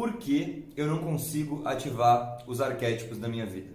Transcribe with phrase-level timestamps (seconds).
[0.00, 3.68] Por que eu não consigo ativar os arquétipos da minha vida?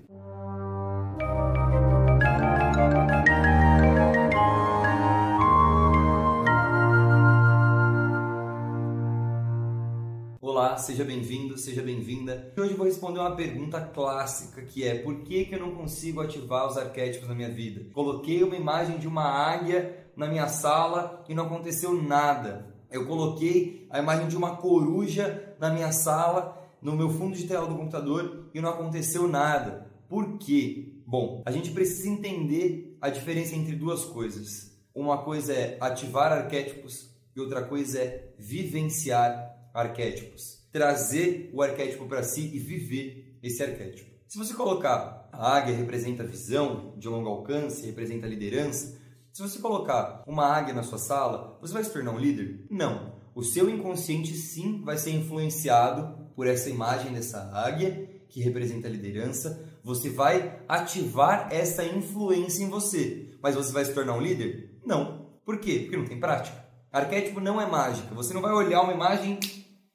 [10.42, 12.52] Olá, seja bem-vindo, seja bem-vinda.
[12.58, 16.22] Hoje eu vou responder uma pergunta clássica que é por que, que eu não consigo
[16.22, 17.86] ativar os arquétipos na minha vida?
[17.94, 22.74] Coloquei uma imagem de uma águia na minha sala e não aconteceu nada.
[22.96, 27.68] Eu coloquei a imagem de uma coruja na minha sala, no meu fundo de tela
[27.68, 29.92] do computador e não aconteceu nada.
[30.08, 30.94] Por quê?
[31.06, 34.72] Bom, a gente precisa entender a diferença entre duas coisas.
[34.94, 40.66] Uma coisa é ativar arquétipos e outra coisa é vivenciar arquétipos.
[40.72, 44.10] Trazer o arquétipo para si e viver esse arquétipo.
[44.26, 48.98] Se você colocar a águia representa visão de longo alcance, representa liderança,
[49.36, 52.66] se você colocar uma águia na sua sala, você vai se tornar um líder?
[52.72, 53.16] Não.
[53.36, 58.90] O seu inconsciente sim vai ser influenciado por essa imagem dessa águia que representa a
[58.90, 59.62] liderança.
[59.84, 63.38] Você vai ativar essa influência em você.
[63.44, 64.80] Mas você vai se tornar um líder?
[64.86, 65.32] Não.
[65.44, 65.80] Por quê?
[65.82, 66.66] Porque não tem prática.
[66.90, 68.16] Arquétipo não é mágica.
[68.16, 69.38] Você não vai olhar uma imagem,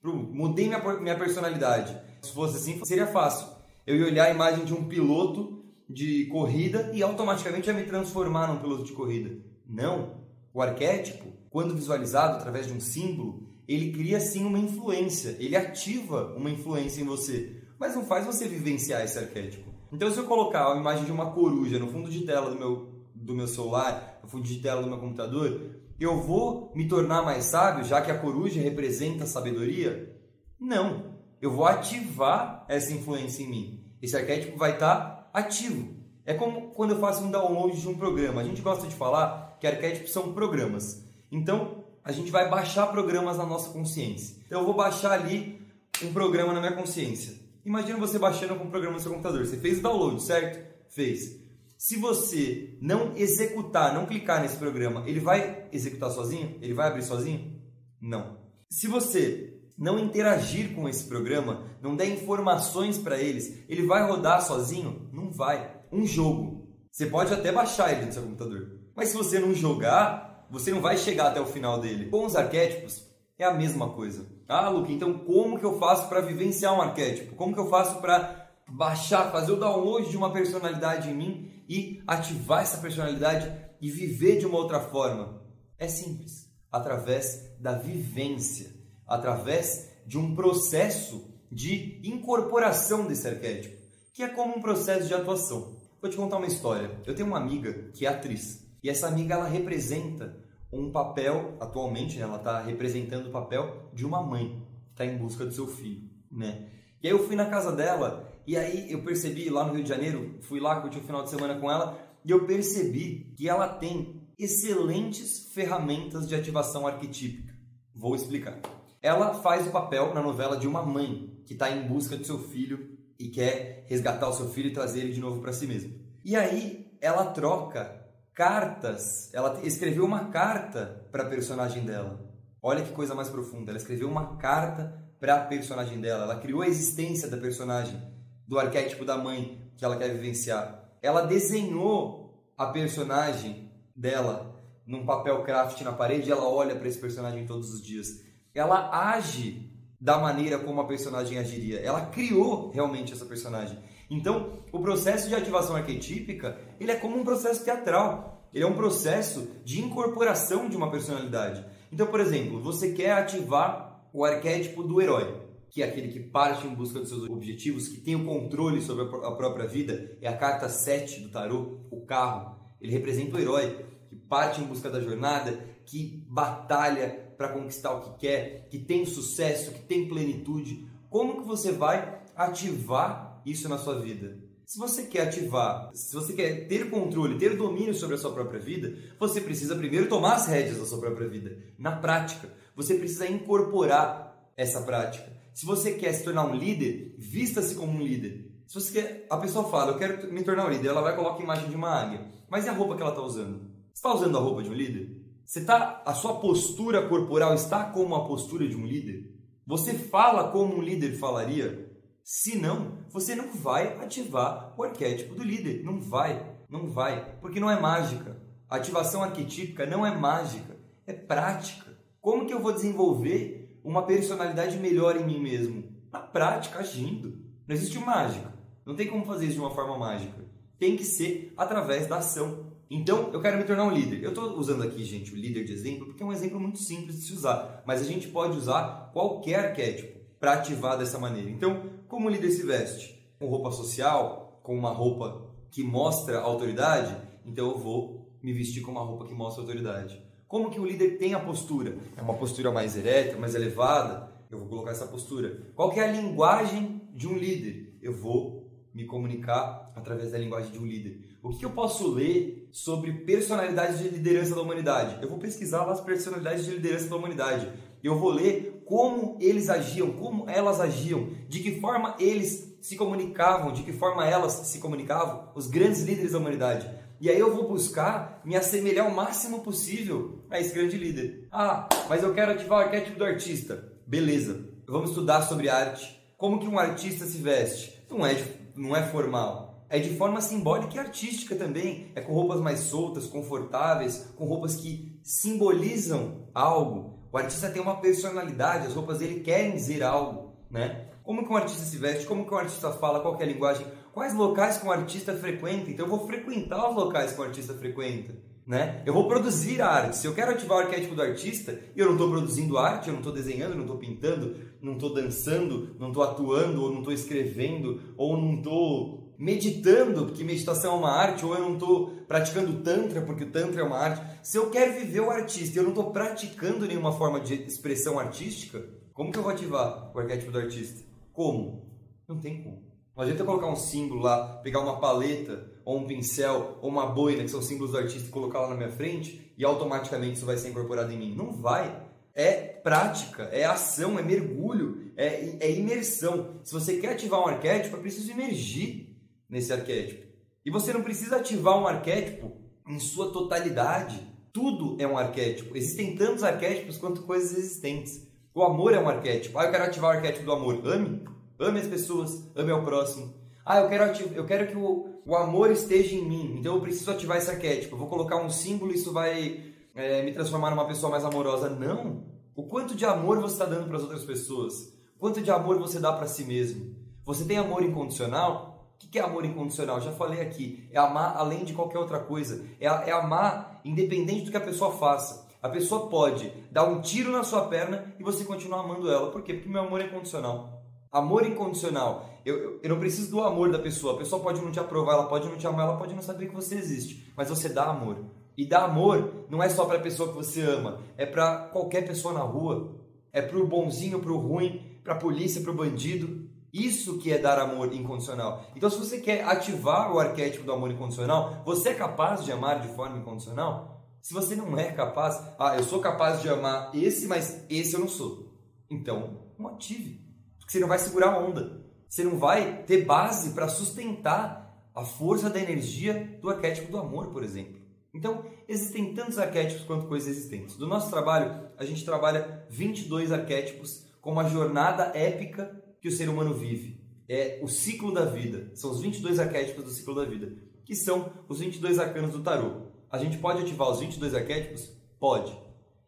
[0.05, 1.99] mudei minha, minha personalidade.
[2.21, 3.49] Se fosse assim, seria fácil.
[3.87, 5.60] Eu ia olhar a imagem de um piloto
[5.93, 9.37] de corrida e automaticamente ia me transformar num piloto de corrida.
[9.67, 10.21] Não.
[10.53, 16.35] O arquétipo, quando visualizado através de um símbolo, ele cria sim uma influência, ele ativa
[16.37, 19.71] uma influência em você, mas não faz você vivenciar esse arquétipo.
[19.93, 22.89] Então, se eu colocar a imagem de uma coruja no fundo de tela do meu,
[23.15, 25.61] do meu celular, no fundo de tela do meu computador,
[25.99, 30.17] eu vou me tornar mais sábio, já que a coruja representa a sabedoria?
[30.59, 31.15] Não.
[31.41, 33.85] Eu vou ativar essa influência em mim.
[34.01, 35.95] Esse arquétipo vai estar ativo.
[36.25, 38.41] É como quando eu faço um download de um programa.
[38.41, 41.05] A gente gosta de falar que arquétipos são programas.
[41.31, 44.37] Então, a gente vai baixar programas na nossa consciência.
[44.47, 45.61] Então, eu vou baixar ali
[46.03, 47.35] um programa na minha consciência.
[47.65, 49.45] Imagina você baixando um programa no seu computador.
[49.45, 50.65] Você fez o download, certo?
[50.89, 51.41] Fez.
[51.77, 56.59] Se você não executar, não clicar nesse programa, ele vai executar sozinho?
[56.61, 57.59] Ele vai abrir sozinho?
[58.01, 58.39] Não.
[58.69, 59.50] Se você
[59.81, 65.09] não interagir com esse programa, não der informações para eles, ele vai rodar sozinho?
[65.11, 65.81] Não vai.
[65.91, 66.69] Um jogo.
[66.93, 68.79] Você pode até baixar ele no seu computador.
[68.95, 72.11] Mas se você não jogar, você não vai chegar até o final dele.
[72.11, 73.07] Com os arquétipos,
[73.39, 74.27] é a mesma coisa.
[74.47, 77.35] Ah, Luke, então como que eu faço para vivenciar um arquétipo?
[77.35, 82.03] Como que eu faço para baixar, fazer o download de uma personalidade em mim e
[82.07, 85.41] ativar essa personalidade e viver de uma outra forma?
[85.79, 88.80] É simples, através da vivência
[89.11, 93.77] através de um processo de incorporação desse arquétipo,
[94.15, 95.77] que é como um processo de atuação.
[96.01, 96.91] Vou te contar uma história.
[97.05, 100.39] Eu tenho uma amiga que é atriz, e essa amiga ela representa
[100.73, 105.19] um papel, atualmente né, ela está representando o papel de uma mãe que está em
[105.19, 106.69] busca do seu filho, né?
[107.03, 109.89] E aí eu fui na casa dela e aí eu percebi lá no Rio de
[109.89, 113.69] Janeiro, fui lá curtir o final de semana com ela e eu percebi que ela
[113.69, 117.53] tem excelentes ferramentas de ativação arquetípica.
[117.95, 118.61] Vou explicar.
[119.03, 122.39] Ela faz o papel na novela de uma mãe que está em busca do seu
[122.39, 125.99] filho e quer resgatar o seu filho e trazer ele de novo para si mesmo.
[126.23, 127.99] E aí ela troca
[128.35, 132.21] cartas, ela escreveu uma carta para a personagem dela.
[132.63, 133.71] Olha que coisa mais profunda.
[133.71, 136.25] Ela escreveu uma carta para a personagem dela.
[136.25, 137.99] Ela criou a existência da personagem,
[138.47, 140.91] do arquétipo da mãe que ela quer vivenciar.
[141.01, 146.99] Ela desenhou a personagem dela num papel craft na parede e ela olha para esse
[146.99, 151.79] personagem todos os dias ela age da maneira como a personagem agiria.
[151.81, 153.79] Ela criou realmente essa personagem.
[154.09, 158.49] Então, o processo de ativação arquetípica, ele é como um processo teatral.
[158.53, 161.65] Ele é um processo de incorporação de uma personalidade.
[161.93, 166.67] Então, por exemplo, você quer ativar o arquétipo do herói, que é aquele que parte
[166.67, 170.17] em busca dos seus objetivos, que tem o controle sobre a própria vida.
[170.21, 172.59] É a carta 7 do tarô, o carro.
[172.81, 178.03] Ele representa o herói, que parte em busca da jornada, que batalha para conquistar o
[178.03, 183.79] que quer, que tem sucesso, que tem plenitude, como que você vai ativar isso na
[183.79, 184.37] sua vida?
[184.67, 188.61] Se você quer ativar, se você quer ter controle, ter domínio sobre a sua própria
[188.61, 192.53] vida, você precisa primeiro tomar as rédeas da sua própria vida, na prática.
[192.77, 195.33] Você precisa incorporar essa prática.
[195.55, 198.53] Se você quer se tornar um líder, vista-se como um líder.
[198.67, 201.41] Se você quer, a pessoa fala, eu quero me tornar um líder, ela vai colocar
[201.41, 202.21] a imagem de uma águia.
[202.51, 203.61] Mas e a roupa que ela está usando?
[203.61, 205.20] Você está usando a roupa de um líder?
[205.51, 209.35] Você tá, a sua postura corporal está como a postura de um líder?
[209.67, 211.91] Você fala como um líder falaria?
[212.23, 215.83] Se não, você não vai ativar o arquétipo do líder.
[215.83, 218.41] Não vai, não vai, porque não é mágica.
[218.69, 221.99] A ativação arquetípica não é mágica, é prática.
[222.21, 225.83] Como que eu vou desenvolver uma personalidade melhor em mim mesmo?
[226.13, 227.45] Na prática, agindo.
[227.67, 228.55] Não existe mágica.
[228.87, 230.45] Não tem como fazer isso de uma forma mágica.
[230.79, 232.70] Tem que ser através da ação.
[232.93, 234.21] Então, eu quero me tornar um líder.
[234.21, 237.21] Eu estou usando aqui, gente, o líder de exemplo, porque é um exemplo muito simples
[237.21, 237.85] de se usar.
[237.87, 241.49] Mas a gente pode usar qualquer arquétipo para ativar dessa maneira.
[241.49, 243.33] Então, como o líder se veste?
[243.39, 247.17] Com roupa social, com uma roupa que mostra autoridade,
[247.47, 250.21] então eu vou me vestir com uma roupa que mostra autoridade.
[250.49, 251.97] Como que o líder tem a postura?
[252.17, 254.33] É uma postura mais ereta, mais elevada?
[254.51, 255.63] Eu vou colocar essa postura.
[255.77, 257.97] Qual que é a linguagem de um líder?
[258.03, 261.39] Eu vou me comunicar através da linguagem de um líder.
[261.41, 265.19] O que eu posso ler sobre personalidades de liderança da humanidade?
[265.23, 267.71] Eu vou pesquisar as personalidades de liderança da humanidade.
[268.03, 273.73] Eu vou ler como eles agiam, como elas agiam, de que forma eles se comunicavam,
[273.73, 276.91] de que forma elas se comunicavam, os grandes líderes da humanidade.
[277.21, 281.47] E aí eu vou buscar me assemelhar o máximo possível a esse grande líder.
[281.53, 283.93] Ah, mas eu quero ativar o arquétipo do artista.
[284.07, 286.19] Beleza, vamos estudar sobre arte.
[286.39, 288.03] Como que um artista se veste?
[288.09, 288.43] Não é,
[288.75, 289.80] não é formal.
[289.91, 292.13] É de forma simbólica e artística também.
[292.15, 297.19] É com roupas mais soltas, confortáveis, com roupas que simbolizam algo.
[297.33, 301.09] O artista tem uma personalidade, as roupas dele querem dizer algo, né?
[301.25, 303.87] Como que um artista se veste, como que um artista fala, qual é a linguagem,
[304.13, 305.91] quais locais que um artista frequenta.
[305.91, 308.35] Então eu vou frequentar os locais que um artista frequenta.
[308.67, 309.03] Né?
[309.05, 310.17] Eu vou produzir arte.
[310.17, 313.13] Se eu quero ativar o arquétipo do artista e eu não estou produzindo arte, eu
[313.13, 317.13] não estou desenhando, não estou pintando, não estou dançando, não estou atuando, ou não estou
[317.13, 322.83] escrevendo, ou não estou meditando, porque meditação é uma arte, ou eu não estou praticando
[322.83, 324.23] Tantra, porque o Tantra é uma arte.
[324.43, 328.19] Se eu quero viver o artista e eu não estou praticando nenhuma forma de expressão
[328.19, 328.85] artística,
[329.15, 331.03] como que eu vou ativar o arquétipo do artista?
[331.33, 331.91] Como?
[332.29, 332.83] Não tem como.
[333.17, 337.43] Não adianta colocar um símbolo lá, pegar uma paleta, ou um pincel, ou uma boina,
[337.43, 340.59] que são símbolos do artista, e colocar lá na minha frente e automaticamente isso vai
[340.59, 341.35] ser incorporado em mim.
[341.35, 342.09] Não vai.
[342.35, 346.61] É prática, é ação, é mergulho, é, é imersão.
[346.63, 349.10] Se você quer ativar um arquétipo, é preciso emergir
[349.51, 350.27] nesse arquétipo.
[350.65, 352.53] E você não precisa ativar um arquétipo
[352.87, 354.27] em sua totalidade.
[354.53, 355.77] Tudo é um arquétipo.
[355.77, 358.29] Existem tantos arquétipos quanto coisas existentes.
[358.55, 359.59] O amor é um arquétipo.
[359.59, 360.81] Ah, eu quero ativar o arquétipo do amor.
[360.87, 361.25] Ame.
[361.59, 362.49] Ame as pessoas.
[362.55, 363.35] Ame ao próximo.
[363.65, 366.57] Ah, eu quero, ativar, eu quero que o, o amor esteja em mim.
[366.59, 367.95] Então eu preciso ativar esse arquétipo.
[367.95, 371.71] Eu vou colocar um símbolo e isso vai é, me transformar numa pessoa mais amorosa.
[371.71, 372.25] Não.
[372.55, 374.93] O quanto de amor você está dando para as outras pessoas?
[375.19, 376.95] Quanto de amor você dá para si mesmo?
[377.25, 378.70] Você tem amor incondicional?
[379.03, 380.01] O que é amor incondicional?
[380.01, 380.89] Já falei aqui.
[380.93, 382.65] É amar além de qualquer outra coisa.
[382.79, 385.49] É, é amar independente do que a pessoa faça.
[385.63, 389.31] A pessoa pode dar um tiro na sua perna e você continuar amando ela.
[389.31, 389.55] Por quê?
[389.55, 390.83] Porque meu amor é incondicional.
[391.11, 392.31] Amor incondicional.
[392.45, 394.15] Eu, eu, eu, não preciso do amor da pessoa.
[394.15, 396.47] A pessoa pode não te aprovar, ela pode não te amar, ela pode não saber
[396.47, 397.33] que você existe.
[397.37, 398.25] Mas você dá amor.
[398.57, 402.07] E dar amor não é só para a pessoa que você ama, é para qualquer
[402.07, 402.95] pessoa na rua.
[403.33, 406.49] É para o bonzinho, para o ruim, para a polícia, para o bandido.
[406.73, 408.65] Isso que é dar amor incondicional.
[408.77, 412.81] Então, se você quer ativar o arquétipo do amor incondicional, você é capaz de amar
[412.81, 414.07] de forma incondicional?
[414.23, 418.01] Se você não é capaz, ah, eu sou capaz de amar esse, mas esse eu
[418.01, 418.55] não sou.
[418.89, 420.21] Então, motive.
[420.59, 421.85] Porque você não vai segurar a onda.
[422.09, 424.61] Você não vai ter base para sustentar
[424.95, 427.81] a força da energia do arquétipo do amor, por exemplo.
[428.13, 430.77] Então, existem tantos arquétipos quanto coisas existentes.
[430.77, 436.29] Do nosso trabalho, a gente trabalha 22 arquétipos com uma jornada épica que o ser
[436.29, 437.01] humano vive.
[437.29, 438.71] É o ciclo da vida.
[438.75, 440.53] São os 22 arquétipos do ciclo da vida,
[440.85, 442.87] que são os 22 arcanos do tarô.
[443.11, 444.91] A gente pode ativar os 22 arquétipos?
[445.19, 445.57] Pode.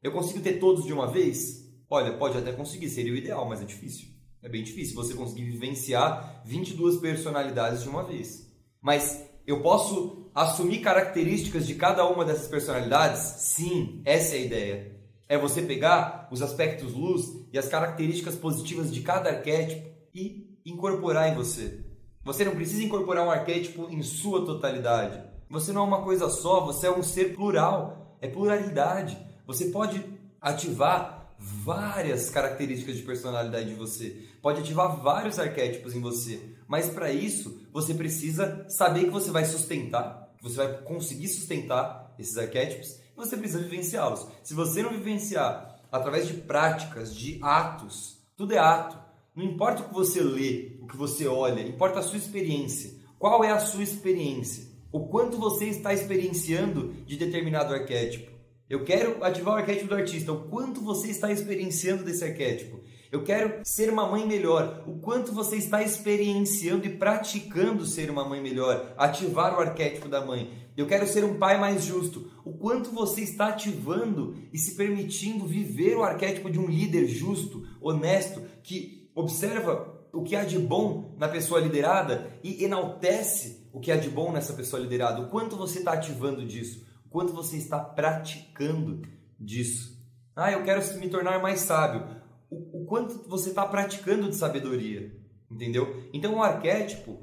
[0.02, 1.70] Eu consigo ter todos de uma vez?
[1.88, 4.08] Olha, pode até conseguir, seria o ideal, mas é difícil.
[4.42, 8.50] É bem difícil você conseguir vivenciar 22 personalidades de uma vez.
[8.80, 13.20] Mas eu posso assumir características de cada uma dessas personalidades?
[13.20, 14.96] Sim, essa é a ideia.
[15.28, 21.30] É você pegar os aspectos luz e as características positivas de cada arquétipo e incorporar
[21.30, 21.80] em você.
[22.24, 25.22] Você não precisa incorporar um arquétipo em sua totalidade.
[25.50, 29.18] Você não é uma coisa só, você é um ser plural, é pluralidade.
[29.46, 30.04] Você pode
[30.40, 37.10] ativar várias características de personalidade de você, pode ativar vários arquétipos em você, mas para
[37.10, 42.90] isso você precisa saber que você vai sustentar, que você vai conseguir sustentar esses arquétipos
[42.90, 44.26] e você precisa vivenciá-los.
[44.42, 49.01] Se você não vivenciar através de práticas, de atos, tudo é ato.
[49.34, 53.00] Não importa o que você lê, o que você olha, importa a sua experiência.
[53.18, 54.72] Qual é a sua experiência?
[54.92, 58.30] o quanto você está experienciando de determinado arquétipo.
[58.68, 62.80] Eu quero ativar o arquétipo do artista, o quanto você está experienciando desse arquétipo.
[63.10, 68.26] Eu quero ser uma mãe melhor, o quanto você está experienciando e praticando ser uma
[68.26, 70.50] mãe melhor, ativar o arquétipo da mãe.
[70.74, 75.46] Eu quero ser um pai mais justo, o quanto você está ativando e se permitindo
[75.46, 81.14] viver o arquétipo de um líder justo, honesto, que observa o que há de bom
[81.16, 85.22] na pessoa liderada e enaltece o que há de bom nessa pessoa liderada.
[85.22, 89.02] O quanto você está ativando disso, o quanto você está praticando
[89.40, 89.98] disso.
[90.36, 92.06] Ah, eu quero me tornar mais sábio.
[92.50, 95.14] O, o quanto você está praticando de sabedoria,
[95.50, 96.04] entendeu?
[96.12, 97.18] Então, o arquétipo,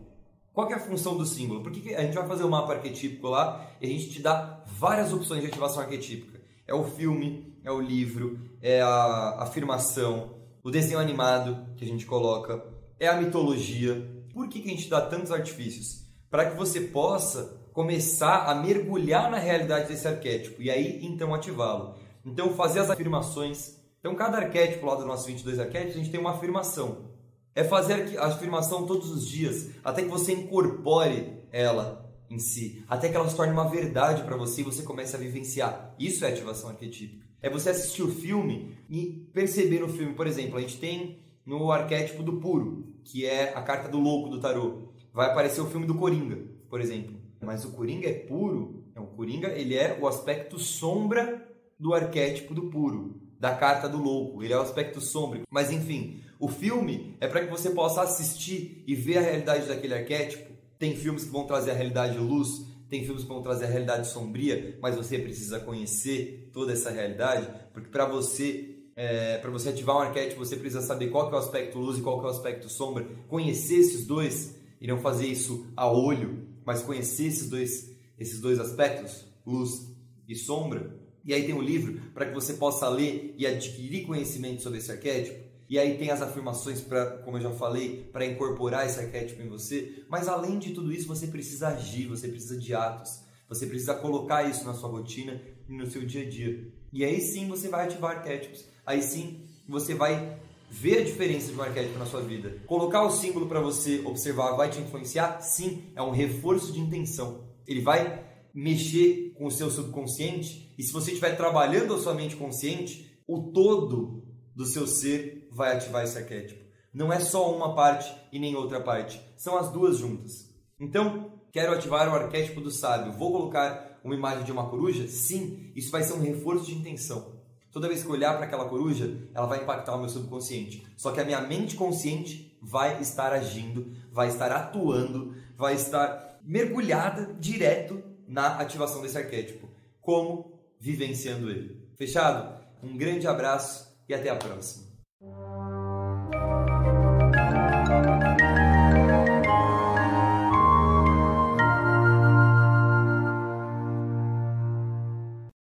[0.53, 1.61] qual é a função do símbolo?
[1.61, 4.63] Porque a gente vai fazer o um mapa arquetípico lá e a gente te dá
[4.65, 6.39] várias opções de ativação arquetípica.
[6.67, 12.05] É o filme, é o livro, é a afirmação, o desenho animado que a gente
[12.05, 12.63] coloca,
[12.99, 14.05] é a mitologia.
[14.33, 16.05] Por que, que a gente dá tantos artifícios?
[16.29, 21.95] Para que você possa começar a mergulhar na realidade desse arquétipo e aí então ativá-lo.
[22.25, 23.77] Então fazer as afirmações.
[23.99, 27.09] Então cada arquétipo lá dos nossos 22 arquétipos, a gente tem uma afirmação.
[27.55, 33.09] É fazer a afirmação todos os dias, até que você incorpore ela em si, até
[33.09, 35.95] que ela se torne uma verdade para você e você comece a vivenciar.
[35.97, 37.25] Isso é ativação arquetípica.
[37.41, 41.71] É você assistir o filme e perceber no filme, por exemplo, a gente tem no
[41.71, 44.89] arquétipo do puro, que é a carta do louco do tarô.
[45.13, 46.37] Vai aparecer o filme do Coringa,
[46.69, 47.19] por exemplo.
[47.41, 48.83] Mas o Coringa é puro.
[48.95, 51.47] O Coringa ele é o aspecto sombra
[51.79, 54.43] do arquétipo do puro, da carta do louco.
[54.43, 55.41] Ele é o aspecto sombra.
[55.49, 59.93] Mas enfim, o filme é para que você possa assistir e ver a realidade daquele
[59.93, 63.67] arquétipo tem filmes que vão trazer a realidade luz, tem filmes que vão trazer a
[63.67, 69.69] realidade sombria, mas você precisa conhecer toda essa realidade, porque para você é, para você
[69.69, 72.27] ativar um arquétipo, você precisa saber qual é o aspecto luz e qual é o
[72.27, 77.95] aspecto sombra, conhecer esses dois e não fazer isso a olho, mas conhecer esses dois
[78.17, 79.95] esses dois aspectos, luz
[80.27, 80.93] e sombra.
[81.23, 84.91] E aí tem um livro para que você possa ler e adquirir conhecimento sobre esse
[84.91, 85.48] arquétipo.
[85.69, 89.47] E aí tem as afirmações para, como eu já falei, para incorporar esse arquétipo em
[89.47, 90.03] você.
[90.09, 93.19] Mas além de tudo isso, você precisa agir, você precisa de atos.
[93.47, 96.71] Você precisa colocar isso na sua rotina e no seu dia a dia.
[96.91, 98.65] E aí sim você vai ativar arquétipos.
[98.83, 100.39] Aí sim você vai
[100.71, 102.61] ver a diferença de um arquétipo na sua vida.
[102.65, 105.41] Colocar o símbolo para você observar vai te influenciar?
[105.41, 107.43] Sim, é um reforço de intenção.
[107.67, 112.35] Ele vai mexer com o seu subconsciente e se você estiver trabalhando a sua mente
[112.35, 116.63] consciente, o todo do seu ser vai ativar esse arquétipo.
[116.93, 120.49] Não é só uma parte e nem outra parte, são as duas juntas.
[120.79, 123.13] Então, quero ativar o arquétipo do sábio.
[123.13, 125.07] Vou colocar uma imagem de uma coruja?
[125.07, 127.39] Sim, isso vai ser um reforço de intenção.
[127.71, 130.85] Toda vez que eu olhar para aquela coruja, ela vai impactar o meu subconsciente.
[130.97, 137.35] Só que a minha mente consciente vai estar agindo, vai estar atuando, vai estar mergulhada
[137.39, 139.69] direto na ativação desse arquétipo.
[140.01, 140.59] Como?
[140.79, 141.87] Vivenciando ele.
[141.95, 142.59] Fechado?
[142.81, 144.88] Um grande abraço e até a próxima.